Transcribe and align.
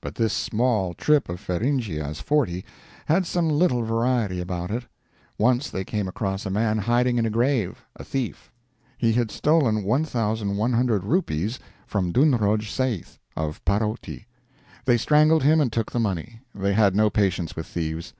But 0.00 0.14
this 0.14 0.32
small 0.32 0.94
trip 0.94 1.28
of 1.28 1.40
Feringhea's 1.40 2.20
Forty 2.20 2.64
had 3.06 3.26
some 3.26 3.48
little 3.48 3.82
variety 3.82 4.40
about 4.40 4.70
it. 4.70 4.84
Once 5.36 5.68
they 5.68 5.82
came 5.82 6.06
across 6.06 6.46
a 6.46 6.50
man 6.50 6.78
hiding 6.78 7.18
in 7.18 7.26
a 7.26 7.30
grave 7.30 7.84
a 7.96 8.04
thief; 8.04 8.52
he 8.96 9.14
had 9.14 9.32
stolen 9.32 9.82
1,100 9.82 11.02
rupees 11.02 11.58
from 11.88 12.12
Dhunroj 12.12 12.70
Seith 12.70 13.18
of 13.36 13.64
Parowtee. 13.64 14.26
They 14.84 14.96
strangled 14.96 15.42
him 15.42 15.60
and 15.60 15.72
took 15.72 15.90
the 15.90 15.98
money. 15.98 16.42
They 16.54 16.74
had 16.74 16.94
no 16.94 17.10
patience 17.10 17.56
with 17.56 17.66
thieves. 17.66 18.14